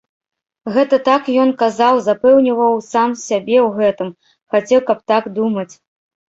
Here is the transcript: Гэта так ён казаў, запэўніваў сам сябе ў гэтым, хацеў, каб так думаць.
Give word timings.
Гэта 0.75 0.97
так 1.09 1.27
ён 1.43 1.49
казаў, 1.61 1.99
запэўніваў 2.07 2.73
сам 2.93 3.13
сябе 3.27 3.57
ў 3.65 3.69
гэтым, 3.77 4.09
хацеў, 4.55 4.79
каб 4.89 4.99
так 5.13 5.23
думаць. 5.39 5.69